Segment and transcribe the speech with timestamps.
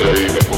[0.00, 0.49] save